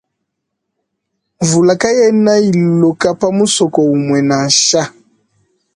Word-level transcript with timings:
Mvula 1.41 1.73
kayena 1.81 2.33
iloka 2.49 3.09
pa 3.19 3.27
musoko 3.37 3.79
umue 3.95 4.19
nansha. 4.29 4.81